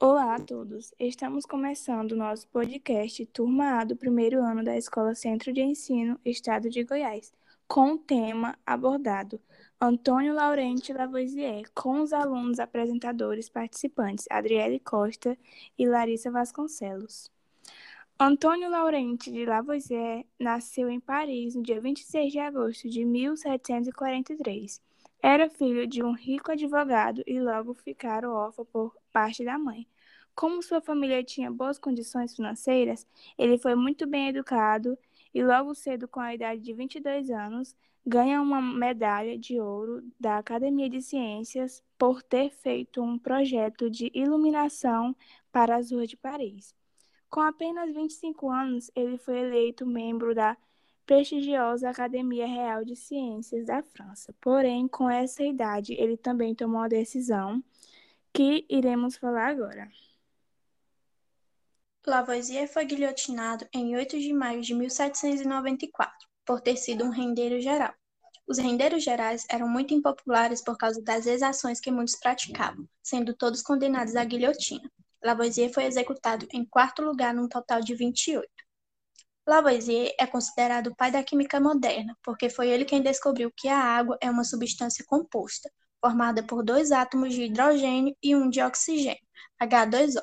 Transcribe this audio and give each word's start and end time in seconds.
Olá 0.00 0.34
a 0.34 0.40
todos! 0.40 0.92
Estamos 0.98 1.46
começando 1.46 2.16
nosso 2.16 2.48
podcast 2.48 3.24
Turma 3.26 3.78
A 3.80 3.84
do 3.84 3.96
primeiro 3.96 4.42
ano 4.42 4.62
da 4.64 4.76
Escola 4.76 5.14
Centro 5.14 5.52
de 5.52 5.62
Ensino, 5.62 6.18
Estado 6.24 6.68
de 6.68 6.82
Goiás, 6.82 7.32
com 7.68 7.92
o 7.92 7.98
tema 7.98 8.58
abordado 8.66 9.40
Antônio 9.80 10.34
Laurente 10.34 10.92
Lavoisier, 10.92 11.70
com 11.72 12.00
os 12.02 12.12
alunos 12.12 12.58
apresentadores 12.58 13.48
participantes 13.48 14.26
Adriele 14.28 14.80
Costa 14.80 15.38
e 15.78 15.86
Larissa 15.86 16.30
Vasconcelos. 16.30 17.30
Antônio 18.18 18.68
Laurente 18.68 19.30
de 19.30 19.46
Lavoisier 19.46 20.26
nasceu 20.38 20.90
em 20.90 20.98
Paris 20.98 21.54
no 21.54 21.62
dia 21.62 21.80
26 21.80 22.32
de 22.32 22.40
agosto 22.40 22.90
de 22.90 23.04
1743. 23.04 24.82
Era 25.26 25.48
filho 25.48 25.86
de 25.86 26.02
um 26.02 26.12
rico 26.12 26.52
advogado 26.52 27.22
e 27.26 27.40
logo 27.40 27.72
ficaram 27.72 28.34
órfão 28.34 28.62
por 28.66 28.94
parte 29.10 29.42
da 29.42 29.58
mãe. 29.58 29.88
Como 30.34 30.62
sua 30.62 30.82
família 30.82 31.24
tinha 31.24 31.50
boas 31.50 31.78
condições 31.78 32.36
financeiras, 32.36 33.06
ele 33.38 33.56
foi 33.56 33.74
muito 33.74 34.06
bem 34.06 34.28
educado 34.28 34.98
e 35.32 35.42
logo 35.42 35.74
cedo, 35.74 36.06
com 36.06 36.20
a 36.20 36.34
idade 36.34 36.60
de 36.60 36.74
22 36.74 37.30
anos, 37.30 37.74
ganha 38.06 38.38
uma 38.42 38.60
medalha 38.60 39.38
de 39.38 39.58
ouro 39.58 40.02
da 40.20 40.36
Academia 40.36 40.90
de 40.90 41.00
Ciências 41.00 41.82
por 41.96 42.22
ter 42.22 42.50
feito 42.50 43.00
um 43.00 43.18
projeto 43.18 43.88
de 43.88 44.10
iluminação 44.12 45.16
para 45.50 45.76
as 45.76 45.90
ruas 45.90 46.10
de 46.10 46.18
Paris. 46.18 46.74
Com 47.30 47.40
apenas 47.40 47.94
25 47.94 48.50
anos, 48.50 48.90
ele 48.94 49.16
foi 49.16 49.38
eleito 49.38 49.86
membro 49.86 50.34
da 50.34 50.54
prestigiosa 51.06 51.90
Academia 51.90 52.46
Real 52.46 52.84
de 52.84 52.96
Ciências 52.96 53.66
da 53.66 53.82
França. 53.82 54.34
Porém, 54.40 54.88
com 54.88 55.08
essa 55.08 55.42
idade, 55.42 55.94
ele 55.94 56.16
também 56.16 56.54
tomou 56.54 56.80
a 56.80 56.88
decisão 56.88 57.62
que 58.32 58.66
iremos 58.68 59.16
falar 59.16 59.48
agora. 59.48 59.88
Lavoisier 62.06 62.68
foi 62.68 62.84
guilhotinado 62.84 63.66
em 63.72 63.96
8 63.96 64.18
de 64.18 64.32
maio 64.32 64.60
de 64.60 64.74
1794, 64.74 66.28
por 66.44 66.60
ter 66.60 66.76
sido 66.76 67.04
um 67.04 67.10
rendeiro 67.10 67.60
geral. 67.60 67.94
Os 68.46 68.58
rendeiros 68.58 69.02
gerais 69.02 69.46
eram 69.48 69.66
muito 69.66 69.94
impopulares 69.94 70.62
por 70.62 70.76
causa 70.76 71.00
das 71.00 71.26
exações 71.26 71.80
que 71.80 71.90
muitos 71.90 72.16
praticavam, 72.16 72.86
sendo 73.02 73.32
todos 73.32 73.62
condenados 73.62 74.16
à 74.16 74.24
guilhotina. 74.24 74.90
Lavoisier 75.24 75.72
foi 75.72 75.84
executado 75.84 76.46
em 76.52 76.62
quarto 76.62 77.00
lugar 77.00 77.32
num 77.32 77.48
total 77.48 77.80
de 77.80 77.94
28. 77.94 78.46
Lavoisier 79.46 80.14
é 80.18 80.26
considerado 80.26 80.88
o 80.88 80.96
pai 80.96 81.10
da 81.10 81.22
química 81.22 81.60
moderna, 81.60 82.16
porque 82.22 82.48
foi 82.48 82.68
ele 82.68 82.84
quem 82.84 83.02
descobriu 83.02 83.52
que 83.56 83.68
a 83.68 83.78
água 83.78 84.16
é 84.20 84.30
uma 84.30 84.44
substância 84.44 85.04
composta, 85.06 85.70
formada 86.00 86.42
por 86.42 86.62
dois 86.64 86.92
átomos 86.92 87.34
de 87.34 87.44
hidrogênio 87.44 88.16
e 88.22 88.34
um 88.34 88.48
de 88.48 88.62
oxigênio, 88.62 89.20
H2O. 89.60 90.22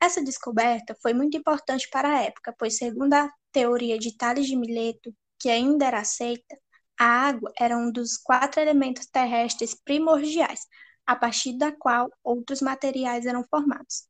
Essa 0.00 0.22
descoberta 0.22 0.96
foi 1.02 1.12
muito 1.12 1.36
importante 1.36 1.88
para 1.90 2.08
a 2.08 2.22
época, 2.22 2.54
pois, 2.58 2.76
segundo 2.76 3.14
a 3.14 3.30
teoria 3.52 3.98
de 3.98 4.16
Tales 4.16 4.46
de 4.46 4.56
Mileto, 4.56 5.14
que 5.38 5.50
ainda 5.50 5.86
era 5.86 6.00
aceita, 6.00 6.56
a 6.98 7.04
água 7.04 7.52
era 7.58 7.76
um 7.76 7.90
dos 7.90 8.16
quatro 8.16 8.60
elementos 8.60 9.06
terrestres 9.06 9.74
primordiais, 9.74 10.60
a 11.06 11.16
partir 11.16 11.56
da 11.58 11.72
qual 11.72 12.08
outros 12.22 12.60
materiais 12.60 13.26
eram 13.26 13.42
formados. 13.50 14.08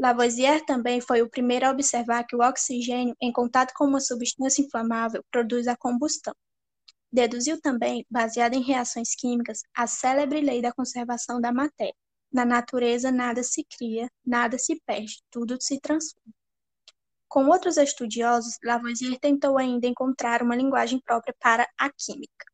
Lavoisier 0.00 0.64
também 0.64 0.98
foi 0.98 1.20
o 1.20 1.28
primeiro 1.28 1.66
a 1.66 1.70
observar 1.70 2.24
que 2.24 2.34
o 2.34 2.40
oxigênio, 2.40 3.14
em 3.20 3.30
contato 3.30 3.74
com 3.76 3.84
uma 3.84 4.00
substância 4.00 4.62
inflamável, 4.62 5.22
produz 5.30 5.68
a 5.68 5.76
combustão. 5.76 6.34
Deduziu 7.12 7.60
também, 7.60 8.06
baseado 8.10 8.54
em 8.54 8.62
reações 8.62 9.14
químicas, 9.14 9.60
a 9.76 9.86
célebre 9.86 10.40
lei 10.40 10.62
da 10.62 10.72
conservação 10.72 11.38
da 11.38 11.52
matéria. 11.52 11.94
Na 12.32 12.46
natureza 12.46 13.12
nada 13.12 13.42
se 13.42 13.62
cria, 13.62 14.08
nada 14.24 14.56
se 14.56 14.80
perde, 14.86 15.20
tudo 15.30 15.58
se 15.60 15.78
transforma. 15.78 16.32
Com 17.28 17.48
outros 17.48 17.76
estudiosos, 17.76 18.56
Lavoisier 18.64 19.18
tentou 19.20 19.58
ainda 19.58 19.86
encontrar 19.86 20.42
uma 20.42 20.56
linguagem 20.56 20.98
própria 20.98 21.34
para 21.38 21.68
a 21.78 21.90
química. 21.90 22.49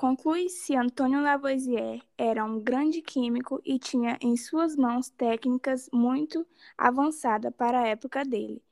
Conclui-se 0.00 0.74
Antônio 0.74 1.20
Lavoisier 1.20 2.00
era 2.16 2.42
um 2.42 2.58
grande 2.58 3.02
químico 3.02 3.60
e 3.62 3.78
tinha 3.78 4.16
em 4.22 4.34
suas 4.34 4.74
mãos 4.74 5.10
técnicas 5.10 5.90
muito 5.92 6.46
avançadas 6.78 7.52
para 7.54 7.80
a 7.82 7.86
época 7.86 8.24
dele. 8.24 8.62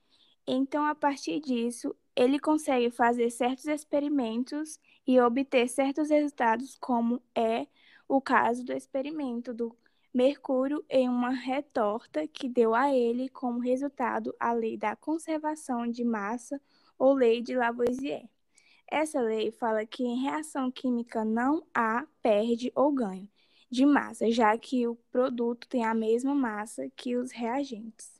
Então, 0.46 0.86
a 0.86 0.94
partir 0.94 1.38
disso, 1.38 1.94
ele 2.16 2.38
consegue 2.38 2.90
fazer 2.90 3.28
certos 3.28 3.66
experimentos 3.66 4.80
e 5.06 5.20
obter 5.20 5.68
certos 5.68 6.08
resultados, 6.08 6.78
como 6.80 7.20
é 7.34 7.66
o 8.08 8.22
caso 8.22 8.64
do 8.64 8.72
experimento 8.72 9.52
do 9.52 9.76
mercúrio 10.14 10.82
em 10.88 11.10
uma 11.10 11.32
retorta 11.32 12.26
que 12.26 12.48
deu 12.48 12.74
a 12.74 12.90
ele 12.90 13.28
como 13.28 13.60
resultado 13.60 14.34
a 14.40 14.54
lei 14.54 14.78
da 14.78 14.96
conservação 14.96 15.86
de 15.86 16.04
massa 16.04 16.58
ou 16.98 17.12
lei 17.12 17.42
de 17.42 17.54
Lavoisier. 17.54 18.26
Essa 18.90 19.20
lei 19.20 19.50
fala 19.50 19.84
que 19.84 20.02
em 20.02 20.22
reação 20.22 20.70
química 20.70 21.24
não 21.24 21.62
há 21.74 22.06
perde 22.22 22.72
ou 22.74 22.90
ganho 22.90 23.28
de 23.70 23.84
massa, 23.84 24.30
já 24.30 24.56
que 24.56 24.86
o 24.88 24.96
produto 25.10 25.68
tem 25.68 25.84
a 25.84 25.94
mesma 25.94 26.34
massa 26.34 26.90
que 26.96 27.14
os 27.16 27.30
reagentes. 27.30 28.18